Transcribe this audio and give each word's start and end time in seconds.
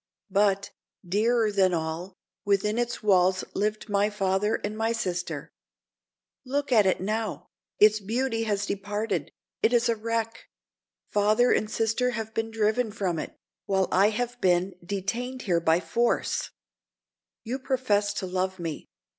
But, 0.31 0.71
dearer 1.07 1.51
than 1.51 1.75
all, 1.75 2.15
within 2.43 2.79
its 2.79 3.03
walls 3.03 3.43
lived 3.53 3.87
my 3.87 4.09
father 4.09 4.55
and 4.63 4.75
my 4.75 4.93
sister. 4.93 5.51
Look 6.43 6.71
at 6.71 6.87
it 6.87 6.99
now! 6.99 7.49
Its 7.77 7.99
beauty 7.99 8.41
has 8.45 8.65
departed—it 8.65 9.71
is 9.73 9.89
a 9.89 9.95
wreck; 9.95 10.45
father 11.11 11.51
and 11.51 11.69
sister 11.69 12.09
have 12.17 12.33
been 12.33 12.49
driven 12.49 12.91
from 12.91 13.19
it, 13.19 13.37
while 13.67 13.87
I 13.91 14.09
have 14.09 14.41
been 14.41 14.73
detained 14.83 15.43
here 15.43 15.59
by 15.61 15.79
force. 15.79 16.49
You 17.43 17.59
profess 17.59 18.11
to 18.15 18.25
love 18.25 18.57
me. 18.57 18.89